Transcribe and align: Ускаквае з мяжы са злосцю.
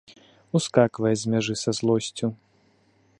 Ускаквае 0.59 1.11
з 1.23 1.35
мяжы 1.35 1.55
са 1.65 1.71
злосцю. 1.81 2.27